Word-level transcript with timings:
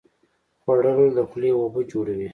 خوړل 0.61 0.99
د 1.15 1.17
خولې 1.29 1.51
اوبه 1.57 1.81
جوړوي 1.91 2.29